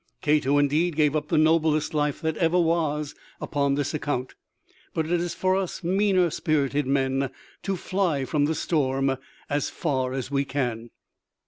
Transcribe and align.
CATO 0.23 0.57
indeed 0.57 0.95
gave 0.95 1.15
up 1.15 1.27
the 1.27 1.37
noblest 1.37 1.93
Life 1.93 2.21
that 2.21 2.35
ever 2.37 2.57
was 2.59 3.13
upon 3.39 3.75
this 3.75 3.93
account, 3.93 4.33
but 4.95 5.05
it 5.05 5.21
is 5.21 5.35
for 5.35 5.55
us 5.55 5.83
meaner 5.83 6.31
spirited 6.31 6.87
men 6.87 7.29
to 7.61 7.75
fly 7.77 8.25
from 8.25 8.45
the 8.45 8.55
storm 8.55 9.15
as 9.47 9.69
far 9.69 10.13
as 10.13 10.31
we 10.31 10.43
can." 10.43 10.89